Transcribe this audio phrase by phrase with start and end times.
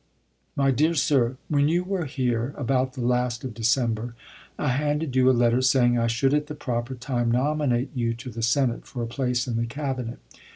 [0.55, 4.15] My Dear Sir: When you were here, about the last of December,
[4.57, 8.31] I handed you a letter saying I should at the proper time nominate you to
[8.31, 10.17] the Senate for a place in the Cabinet.